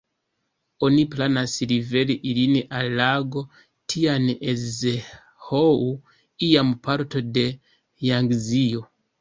[0.85, 3.43] Oni planas liveri ilin al lago
[3.95, 5.87] Tian-e-Zhou,
[6.49, 7.45] iama parto de
[8.11, 8.85] Jangzio.